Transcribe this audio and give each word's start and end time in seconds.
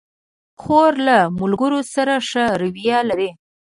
خور 0.61 0.91
له 1.07 1.17
ملګرو 1.39 1.79
سره 1.93 2.15
ښه 2.29 2.45
رویه 2.61 2.99
لري. 3.09 3.29